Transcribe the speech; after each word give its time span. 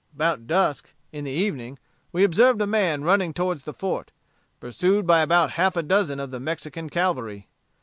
About 0.15 0.47
dusk, 0.47 0.95
in 1.11 1.25
the 1.25 1.31
evening, 1.31 1.77
we 2.11 2.23
observed 2.23 2.59
a 2.59 2.65
man 2.65 3.03
running 3.03 3.35
toward 3.35 3.59
the 3.59 3.71
fort, 3.71 4.11
pursued 4.59 5.05
by 5.05 5.19
about 5.21 5.51
half 5.51 5.75
a 5.77 5.83
dozen 5.83 6.19
of 6.19 6.31
the 6.31 6.39
Mexican 6.39 6.89
cavalry. 6.89 7.47